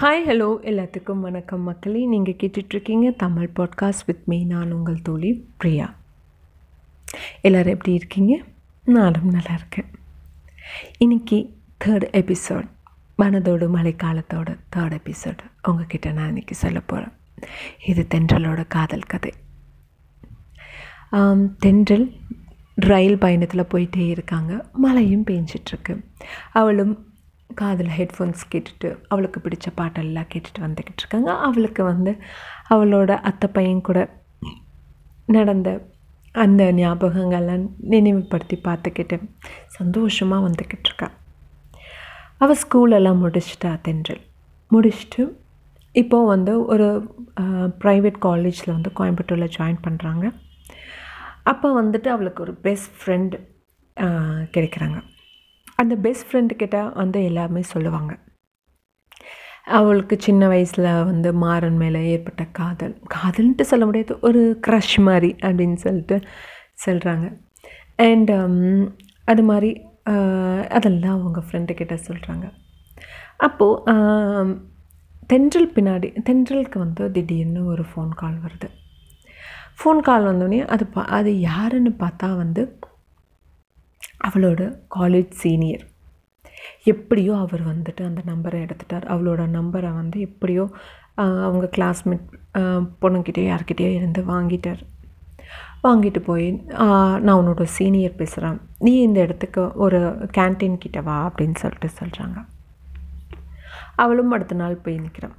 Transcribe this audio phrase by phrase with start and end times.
[0.00, 2.06] Hi hello எல்லாத்துக்கும் வணக்கம் மக்களே.
[2.06, 5.94] நீங்கள் கேட்டுட்ருக்கீங்க தமிழ் பாட்காஸ்ட் வித் மீ நான் உங்கள் தோழி பிரியா.
[7.40, 8.42] எல்லோரும் எப்படி இருக்கீங்க?
[8.84, 9.84] நானும் நல்லா இருக்கேன்.
[10.98, 12.68] இன்னைக்கு தேர்ட் எபிசோட்
[13.18, 17.12] மனதோடு மழைக்காலத்தோட தேர்ட் எபிசோட் உங்ககிட்ட நான் இன்றைக்கி சொல்ல போகிறேன்
[17.86, 19.32] இது தென்றலோட காதல் கதை.
[21.58, 22.16] தென்றல்
[22.74, 24.68] ரயில் பயணத்தில் போயிட்டே இருக்காங்க.
[24.72, 26.04] மழையும் பெஞ்சிட்ருக்கு.
[26.52, 27.15] அவளும்
[27.50, 31.30] காதில் ஹெட்ஃபோன்ஸ் கேட்டுட்டு அவளுக்கு பிடிச்ச பாட்டெல்லாம் கேட்டுட்டு வந்துக்கிட்டு இருக்காங்க.
[31.46, 32.12] அவளுக்கு வந்து
[32.74, 34.00] அவளோட அத்தை பையன் கூட
[35.36, 35.70] நடந்த
[36.34, 39.16] அந்த ஞாபகங்கள்லாம் நினைவுபடுத்தி பார்த்துக்கிட்டு
[39.78, 41.08] சந்தோஷமாக வந்துக்கிட்டு இருக்கா.
[42.44, 44.22] அவள் ஸ்கூலெல்லாம் முடிச்சிட்டா தென்றல்.
[44.70, 45.22] முடிச்சுட்டு
[45.94, 46.88] இப்போது வந்து ஒரு
[47.82, 50.24] ப்ரைவேட் காலேஜில் வந்து கோயம்புத்தூரில் ஜாயின் பண்ணுறாங்க
[51.52, 53.36] அப்போ வந்துட்டு அவளுக்கு ஒரு பெஸ்ட் ஃப்ரெண்டு
[54.54, 54.98] கிடைக்கிறாங்க.
[55.78, 58.12] அந்த பெஸ்ட் ஃப்ரெண்டுக்கிட்ட வந்து எல்லாமே சொல்லுவாங்க.
[59.78, 62.94] அவளுக்கு சின்ன வயசில் வந்து மாறன் மேலே ஏற்பட்ட காதல்.
[63.14, 66.18] காதல்ன்ட்டு சொல்ல முடியாது ஒரு க்ரஷ் மாதிரி அப்படின்னு சொல்லிட்டு
[66.86, 67.26] சொல்கிறாங்க
[68.06, 68.56] அண்ட் um,
[69.24, 69.70] அது மாதிரி
[70.74, 72.46] அதெல்லாம் அவங்க ஃப்ரெண்டுக்கிட்ட சொல்கிறாங்க
[73.46, 74.54] அப்போது
[75.30, 78.68] தென்றல் பின்னாடி தென்றலுக்கு வந்து திடீர்னு ஒரு ஃபோன் கால் வருது.
[79.78, 82.62] ஃபோன் கால் வந்தோடனே அது பா அது யாருன்னு பார்த்தா வந்து
[84.26, 84.62] அவளோட
[84.96, 85.84] காலேஜ் சீனியர்
[86.92, 89.06] எப்படியோ அவர் வந்துட்டு அந்த நம்பரை எடுத்துட்டார்.
[89.12, 90.64] அவளோட நம்பரை வந்து எப்படியோ
[91.46, 92.26] அவங்க கிளாஸ்மேட்
[93.02, 94.82] பொண்ணுக்கிட்டேயோ யார்கிட்டயோ இருந்து வாங்கிட்டார்.
[95.84, 96.46] வாங்கிட்டு போய்
[97.24, 99.98] நான் உன்னோட சீனியர் பேசுகிறேன் நீ இந்த இடத்துக்கு ஒரு
[100.38, 102.38] கேன்டீன் கிட்ட வா அப்படின்னு சொல்லிட்டு சொல்கிறாங்க
[104.02, 105.36] அவளும் அடுத்த நாள் போய் நிற்கிறான்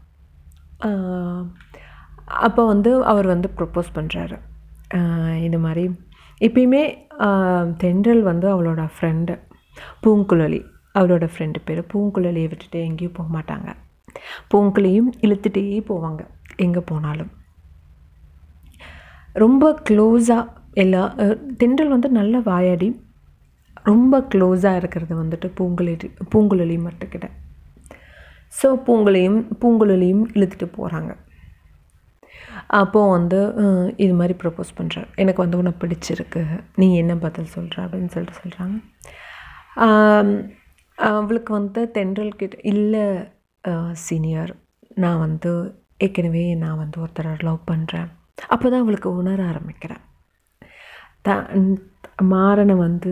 [2.48, 4.38] அப்போ வந்து அவர் வந்து ப்ரப்போஸ் பண்ணுறாரு
[5.48, 5.84] இது மாதிரி
[6.46, 6.82] எப்பயுமே
[7.82, 9.34] தென்றல் வந்து அவளோட ஃப்ரெண்டு
[10.04, 10.60] பூங்குழலி.
[10.98, 11.82] அவளோட ஃப்ரெண்டு பேர்.
[11.92, 13.70] பூங்குழலியை விட்டுட்டு எங்கேயும் போக மாட்டாங்க.
[14.52, 16.22] பூங்குழியும் இழுத்துட்டே போவாங்க
[16.66, 17.32] எங்கே போனாலும்.
[19.44, 20.46] ரொம்ப க்ளோஸாக
[20.84, 21.02] எல்லா
[21.62, 22.88] தென்றல் வந்து நல்ல வாயாடி
[23.90, 27.28] ரொம்ப க்ளோஸாக இருக்கிறது வந்துட்டு பூங்குழலி பூங்குழலி மட்டுக்கிட்ட.
[28.60, 31.12] ஸோ பூங்குழியும் பூங்குழலியும் இழுத்துட்டு போகிறாங்க
[32.80, 33.40] அப்போது வந்து
[33.98, 36.42] இது மாதிரி ப்ரப்போஸ் பண்ணுறாரு எனக்கு வந்து உன்னை பிடிச்சிருக்கு.
[36.76, 38.78] நீ என்ன பதில் சொல்கிற அப்படின்னு சொல்லிட்டு சொல்கிறாங்க
[40.98, 43.04] அவளுக்கு வந்து தென்றல் கிட்ட இல்லை
[44.06, 44.52] சீனியர்
[44.96, 45.52] நான் வந்து
[45.98, 48.08] ஏற்கனவே நான் வந்து ஒருத்தரை லவ் பண்ணுறேன்
[48.50, 50.04] அப்போ தான் அவளுக்கு உணர ஆரம்பிக்கிறேன்
[51.26, 51.36] த
[52.34, 53.12] மாறனை வந்து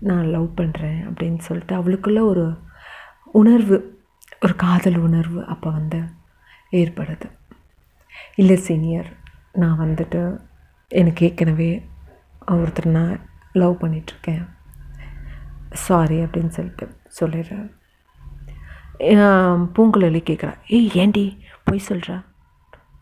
[0.00, 2.44] நான் லவ் பண்ணுறேன் அப்படின்னு சொல்லிட்டு அவளுக்குள்ள ஒரு
[3.40, 3.76] உணர்வு
[4.44, 6.00] ஒரு காதல் உணர்வு அப்போ வந்து
[6.72, 7.26] ஏற்படுது.
[8.34, 9.08] இல்லை சீனியர்
[9.52, 10.38] நான் வந்துட்டு
[10.88, 11.86] எனக்கு ஏற்கனவே
[12.46, 13.20] ஒருத்தர் நான்
[13.52, 14.44] லவ் பண்ணிகிட்ருக்கேன்
[15.70, 17.70] சாரி அப்படின்னு சொல்லிட்டு சொல்லிடுறாரு
[19.74, 21.38] பூங்குழலி கேட்குறா ஏய் ஏண்டி?
[21.64, 22.24] பொய் சொல்கிறா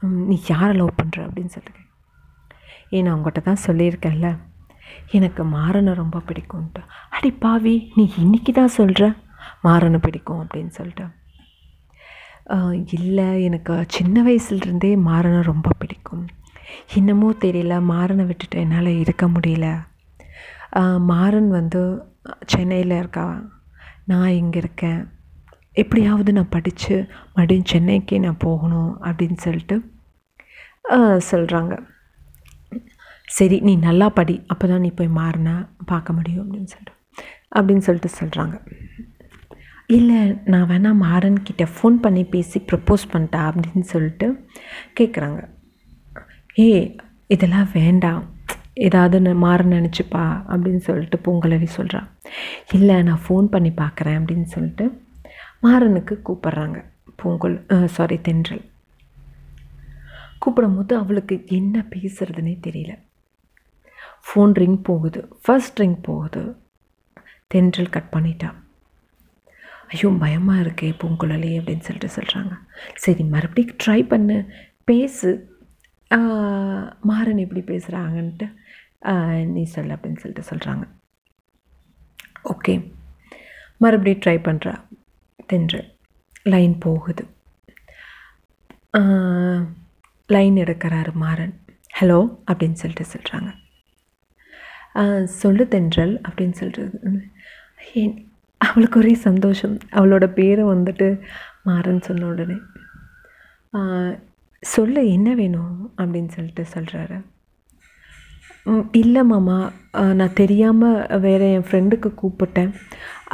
[0.00, 1.80] நீ யாரை லவ் பண்ணுற அப்படின்னு சொல்லிட்டு
[2.88, 4.38] ஏன் நான் உங்கள்கிட்ட தான் சொல்லியிருக்கேன்ல.
[5.10, 9.14] எனக்கு மாறனை ரொம்ப பிடிக்கும்ன்ட்டு அடி பாவி நீ இன்னைக்கு தான் சொல்கிற
[9.64, 11.04] மாறனை பிடிக்கும் அப்படின்னு சொல்லிட்டு
[12.98, 16.24] இல்லை எனக்கு சின்ன வயசுலேருந்தே மாறனை ரொம்ப பிடிக்கும்.
[16.98, 19.66] என்னமோ தெரியல மாறனை விட்டுட்டு என்னால் இருக்க முடியல.
[21.12, 21.82] மாறன் வந்து
[22.52, 23.26] சென்னையில் இருக்கா.
[24.10, 25.00] நான் இங்கே இருக்கேன்.
[25.76, 26.94] எப்படியாவது நான் படித்து
[27.34, 29.76] மறுபடியும் சென்னைக்கே நான் போகணும் அப்படின்னு சொல்லிட்டு
[31.30, 31.74] சொல்கிறாங்க
[33.28, 35.50] சரி நீ நல்லா படி அப்போ தான் நீ போய் மாறின
[35.90, 36.94] பார்க்க முடியும் அப்படின்னு சொல்லிட்டு
[37.58, 38.56] அப்படின்னு சொல்லிட்டு சொல்கிறாங்க
[39.96, 40.18] இல்லை
[40.52, 44.26] நான் வேணால் மாறன் கிட்டே ஃபோன் பண்ணி பேசி ப்ரப்போஸ் பண்ணிட்டா அப்படின்னு சொல்லிட்டு
[45.00, 45.40] கேட்குறாங்க
[46.66, 46.86] ஏய்
[47.34, 48.24] இதெல்லாம் வேண்டாம்.
[48.88, 52.08] ஏதாவது மாற நினச்சிப்பா அப்படின்னு சொல்லிட்டு பூங்குழலி சொல்கிறான்
[52.72, 54.84] இல்லை நான் ஃபோன் பண்ணி பார்க்குறேன் அப்படின்னு சொல்லிட்டு
[55.62, 56.78] மாறனுக்கு கூப்பிட்றாங்க.
[57.22, 57.56] பொங்கல்
[57.96, 58.64] சாரி தென்றல்.
[60.38, 62.92] கூப்பிடும் போது அவளுக்கு என்ன பேசுகிறதுனே தெரியல.
[64.26, 65.20] ஃபோன் ரிங் போகுது.
[65.44, 66.42] ஃபர்ஸ்ட் ரிங் போகுது.
[67.54, 68.58] தென்றல் கட் பண்ணிட்டான்
[69.94, 72.54] ஐயோ பயமாக இருக்கே பூங்குழலி அப்படின்னு சொல்லிட்டு சொல்கிறாங்க
[73.04, 74.36] சரி மறுபடியும் ட்ரை பண்ணு
[74.90, 75.30] பேசு.
[77.10, 78.46] மாறன் எப்படி பேசுகிறாங்கன்ட்டு
[79.54, 80.84] நீ சொல்லு அப்படின்னு சொல்லிட்டு சொல்கிறாங்க
[82.52, 82.74] ஓகே
[83.84, 84.74] மறுபடியும் ட்ரை பண்ணுறா
[85.50, 85.88] தென்றல்
[86.52, 87.24] லைன் போகுது.
[90.34, 91.54] லைன் எடுக்கிறாரு மாறன்.
[91.98, 92.18] ஹலோ
[92.50, 93.50] அப்படின்னு சொல்லிட்டு சொல்கிறாங்க
[95.40, 96.84] சொல்லு தென்றல் அப்படின்னு சொல்லிட்டு
[98.00, 98.14] ஏன்
[98.66, 99.76] அவளுக்கு ஒரே சந்தோஷம்.
[99.98, 101.08] அவளோட பேரை வந்துட்டு
[101.68, 102.56] மாறன் சொன்ன உடனே.
[104.62, 105.76] சொல்ல என்ன வேணும்?
[105.98, 107.18] அப்படின்னு சொல்லிட்டு சொல்கிறாரு
[109.00, 109.56] இல்லை மாமா.
[110.18, 112.70] நான் தெரியாமல் வேறு என் ஃப்ரெண்டுக்கு கூப்பிட்டேன்.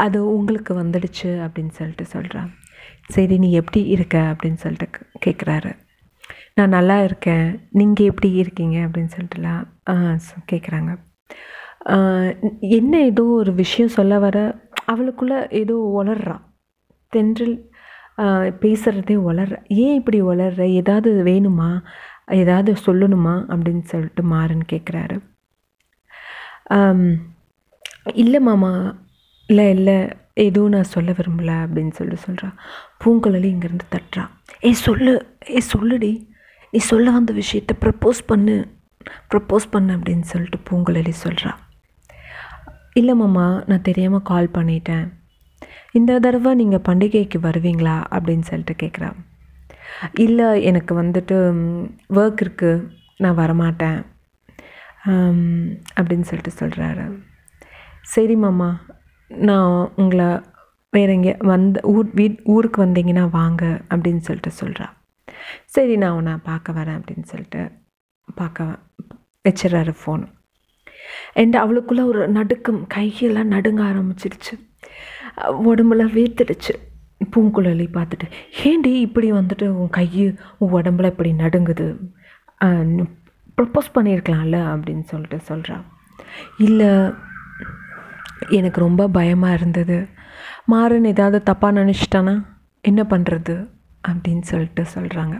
[0.05, 2.51] அது உங்களுக்கு வந்துடுச்சு அப்படின்னு சொல்லிட்டு சொல்கிறான்
[3.15, 4.17] சரி நீ எப்படி இருக்க?
[4.33, 4.89] அப்படின்னு சொல்லிட்டு
[5.27, 5.73] கேட்குறாரு
[6.57, 7.49] நான் நல்லா இருக்கேன்.
[7.79, 8.79] நீங்கள் எப்படி இருக்கீங்க?
[8.87, 9.65] அப்படின்னு சொல்லிட்டுலாம்
[10.53, 10.93] கேட்குறாங்க
[12.79, 14.39] என்ன ஏதோ ஒரு விஷயம் சொல்ல வர
[14.91, 16.37] அவளுக்குள்ளே ஏதோ உளர்றா.
[17.13, 17.57] தென்றல்
[18.63, 19.57] பேசுகிறதே உளர்ற.
[19.83, 20.63] ஏன் இப்படி உளர்ற?
[20.81, 21.71] ஏதாவது வேணுமா?
[22.43, 23.35] ஏதாவது சொல்லணுமா?
[23.53, 25.19] அப்படின்னு சொல்லிட்டு மாறன் கேட்குறாரு
[28.15, 28.73] இல்லை மாமா.
[29.47, 29.97] இல்லை இல்லை.
[30.47, 31.53] எதுவும் நான் சொல்ல விரும்பல.
[31.65, 32.51] அப்படின்னு சொல்லிட்டு சொல்கிறா
[33.05, 34.25] பூங்குழலி இங்கேருந்து தட்டுறா.
[34.65, 35.15] ஏ சொல்லு.
[35.51, 36.13] ஏ சொல்லுடி.
[36.73, 38.57] நீ சொல்ல வந்த விஷயத்த ப்ரப்போஸ் பண்ணு.
[39.31, 39.97] ப்ரப்போஸ் பண்ணு.
[39.97, 41.53] அப்படின்னு சொல்லிட்டு பூங்குழலி சொல்கிறா
[42.93, 45.07] இல்லை மாமா நான் தெரியாமல் கால் பண்ணிட்டேன்.
[45.93, 47.97] இந்த தடவை நீங்கள் பண்டிகைக்கு வருவீங்களா?
[48.11, 49.11] அப்படின்னு சொல்லிட்டு கேட்குறா
[50.15, 51.37] இல்லை எனக்கு வந்துட்டு
[52.15, 52.85] ஒர்க் இருக்குது
[53.17, 53.99] நான் வரமாட்டேன்.
[55.97, 57.05] அப்படின்னு சொல்லிட்டு சொல்கிறாரு
[58.03, 58.81] சரி மாமா
[59.31, 60.41] நான் உங்களை
[60.93, 64.87] வேற எங்கே வந்த ஊர் வீட் ஊருக்கு வந்தீங்கன்னா வாங்க அப்படின்னு சொல்லிட்டு சொல்கிறா
[65.67, 67.71] சரி நான் உன்னை பார்க்க வரேன் அப்படின்னு சொல்லிட்டு
[68.35, 68.65] பார்க்க
[69.49, 70.25] வச்சிடறாரு ஃபோன்
[71.41, 74.55] அண்ட் அவளுக்குள்ளே ஒரு நடுக்கம் கையெல்லாம் நடுங்க ஆரம்பிச்சிருச்சு.
[75.71, 76.75] உடம்புல வேர்த்துடுச்சு.
[77.33, 78.27] பூங்குழலி பார்த்துட்டு
[78.65, 80.09] ஏண்டி இப்படி வந்துட்டு உன் கை
[80.59, 81.87] உன் உடம்புல இப்படி நடுங்குது?
[83.57, 85.77] ப்ரப்போஸ் பண்ணியிருக்கலாம்ல அப்படின்னு சொல்லிட்டு சொல்கிறா
[86.67, 86.91] இல்லை
[88.59, 89.99] எனக்கு ரொம்ப பயமாக இருந்தது.
[90.73, 92.35] மாறன் ஏதாவது தப்பாக நினச்சிட்டானா?
[92.89, 93.55] என்ன பண்ணுறது
[94.09, 95.37] அப்படின்னு சொல்லிட்டு சொல்கிறாங்க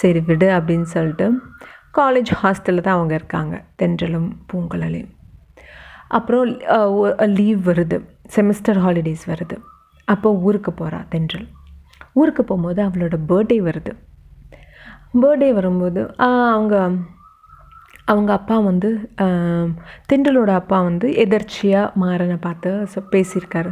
[0.00, 1.26] சரி விடு அப்படின்னு சொல்லிட்டு
[1.98, 5.12] காலேஜ் ஹாஸ்டலில் தான் அவங்க இருக்காங்க தென்றலும் பூங்குழலியும்.
[6.18, 6.46] அப்புறம்
[7.38, 7.96] லீவ் வருது
[8.36, 9.56] செமஸ்டர் ஹாலிடேஸ் வருது.
[10.12, 11.48] அப்போ ஊருக்கு போகிறா தென்றல்.
[12.20, 13.92] ஊருக்கு போகும்போது அவளோட பர்த்டே வருது.
[15.22, 16.74] பர்த்டே வரும்போது அவங்க
[18.10, 18.90] அவங்க அப்பா வந்து
[20.10, 22.70] தென்றலோட அப்பா வந்து எதர்ச்சியாக மாறனை பார்த்து
[23.14, 23.70] பேசியிருக்காரு.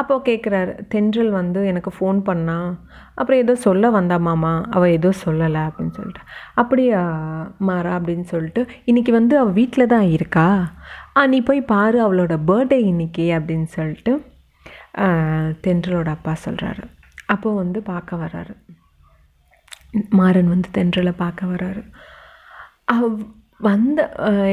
[0.00, 2.58] அப்போது கேட்குறாரு தென்றல் வந்து எனக்கு ஃபோன் பண்ணா
[3.18, 6.22] அப்புறம் ஏதோ சொல்ல வந்தா மாமா அவள் ஏதோ சொல்லலை அப்படின்னு சொல்லிட்டு.
[6.62, 7.02] அப்படியா
[7.68, 10.48] மாறா அப்படின்னு சொல்லிட்டு இன்றைக்கி வந்து அவள் வீட்டில் தான் இருக்கா?
[11.32, 14.14] நீ போய் பாரு அவளோட பர்த்டே இன்னைக்கு அப்படின்னு சொல்லிட்டு
[15.66, 16.84] தென்றலோட அப்பா சொல்கிறாரு
[17.34, 18.54] அப்போது வந்து பார்க்க வர்றாரு.
[20.18, 21.82] மாறன் வந்து தென்றலை பார்க்க வர்றாரு.
[22.94, 23.08] அவ்
[23.66, 23.98] வந்த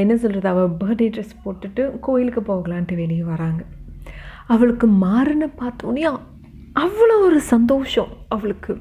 [0.02, 3.62] என்ன சொல்கிறது அவள் பர்த்டே ட்ரெஸ் போட்டுட்டு கோயிலுக்கு போகலான்ட்டு வெளியே வராங்க.
[4.54, 6.04] அவளுக்கு மாறனை பார்த்தோன்னே
[6.84, 8.74] அவ்வளோ ஒரு சந்தோஷம் அவளுக்கு.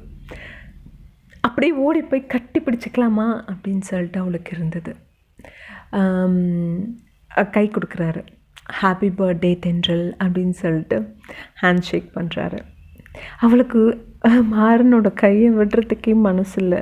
[1.47, 4.91] அப்படியே ஓடி போய் கட்டி பிடிச்சிக்கலாமா அப்படின்னு சொல்லிட்டு அவளுக்கு இருந்தது.
[7.55, 8.21] கை கொடுக்குறாரு.
[8.79, 10.97] ஹாப்பி பர்த்டே தென்றல் அப்படின்னு சொல்லிட்டு
[11.61, 12.59] ஹேண்ட் ஷேக் பண்ணுறாரு
[13.45, 13.81] அவளுக்கு
[14.55, 16.81] மாறனோட கையை விடுறதுக்கே மனசு இல்லை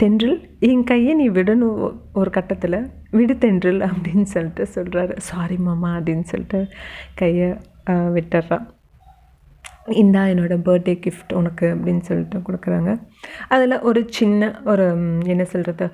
[0.00, 0.36] தென்றல்
[0.68, 1.78] என் கையை நீ விடணும்
[2.20, 2.78] ஒரு கட்டத்தில்.
[3.16, 6.60] விடு தென்றல் அப்படின்னு சொல்லிட்டு சொல்கிறாரு சாரி மாமா அப்படின்னு சொல்லிட்டு
[7.20, 7.48] கையை
[8.16, 8.66] விட்டுறான்
[10.02, 12.90] இந்தா என்னோடய பர்த்டே கிஃப்ட் உனக்கு அப்படின்னு சொல்லிட்டு கொடுக்குறாங்க.
[13.54, 14.86] அதில் ஒரு சின்ன ஒரு
[15.32, 15.86] என்ன சொல்கிறது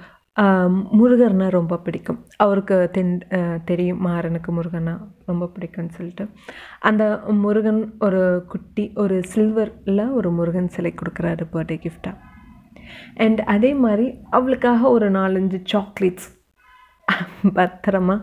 [1.00, 2.18] முருகர்னா ரொம்ப பிடிக்கும்.
[2.44, 3.12] அவருக்கு தென்
[3.70, 4.00] தெரியும்.
[4.06, 4.94] மாறனுக்கு முருகனா
[5.30, 6.24] ரொம்ப பிடிக்கும்னு சொல்லிட்டு.
[6.88, 7.04] அந்த
[7.44, 8.22] முருகன் ஒரு
[8.54, 12.16] குட்டி ஒரு சில்வரில் ஒரு முருகன் சிலை கொடுக்குறாரு பர்த்டே கிஃப்டாக
[13.16, 16.28] அண்ட் அதே மாதிரி அவளுக்காக ஒரு நாலஞ்சு சாக்லேட்ஸ்
[17.56, 18.16] பத்திரமா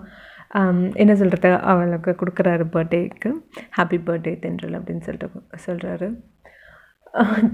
[0.59, 3.31] um, என்ன சொல்கிறது அவளுக்கு கொடுக்குறாரு பர்த்டேக்கு
[3.77, 6.09] ஹாப்பி பர்த்டே தென்றல் அப்படின்னு சொல்லிட்டு சொல்கிறாரு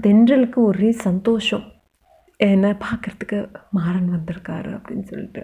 [0.04, 1.66] தென்றலுக்கு ஒரே சந்தோஷம்.
[2.40, 3.38] என்ன பார்க்குறதுக்கு
[3.70, 5.42] மாறன் வந்திருக்காரு அப்படின்னு சொல்லிட்டு.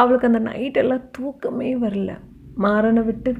[0.00, 2.12] அவளுக்கு அந்த நைட்டெல்லாம் தூக்கமே வரல.
[2.64, 3.30] மாறனை விட்டு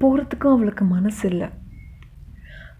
[0.00, 1.48] போகிறதுக்கும் அவளுக்கு மனசு இல்லை.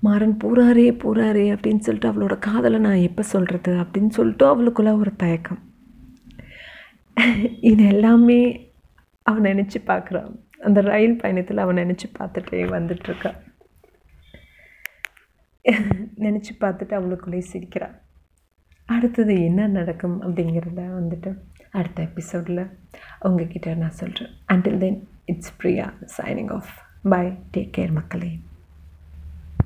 [0.05, 5.61] மாறன் போகிறாரே போகிறாரே அப்படின்னு சொல்லிட்டு அவளோட காதலை நான் எப்போ சொல்கிறது அப்படின்னு சொல்லிட்டு அவளுக்குள்ள ஒரு தயக்கம்.
[7.71, 8.39] இது எல்லாமே
[9.23, 13.33] அவன் நினச்சி பார்க்குறான் அந்த ரயில் பயணத்தில் அவன் நினச்சி பார்த்துட்டே வந்துட்டுருக்கா.
[16.25, 17.97] நினச்சி பார்த்துட்டு அவளுக்குள்ளே சிரிக்கிறான்
[18.85, 21.31] அடுத்தது என்ன நடக்கும் அப்படிங்கிறத வந்துட்டு
[21.71, 22.65] அடுத்த எபிசோடில்
[23.21, 28.33] உங்ககிட்ட நான் சொல்கிறேன் until then it's Priya signing off bye take care மக்களே.